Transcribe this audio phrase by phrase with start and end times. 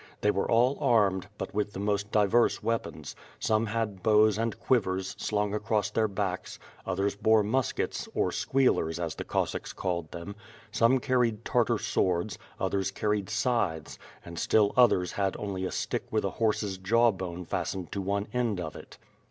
[0.21, 5.15] They were all armed, but with the most diverse weapons; some had bows and quivers
[5.19, 10.35] slung across their backs; others bore muskets, or squealers as the Cossacks called them;
[10.71, 16.25] some carried Tartar swords, others carried scythes, and still others had only a stick with
[16.25, 18.97] a horse's jaw bone fastened to one end of it.